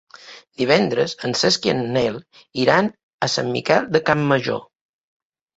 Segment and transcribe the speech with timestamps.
[0.61, 2.17] Divendres en Cesc i en Nel
[2.63, 2.89] iran
[3.29, 4.65] a Sant Miquel de Campmajor.